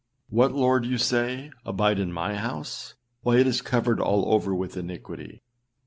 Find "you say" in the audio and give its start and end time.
0.89-1.51